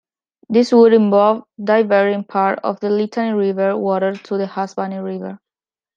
[0.49, 5.37] This would involve diverting part of the Litani River water to the Hasbani River.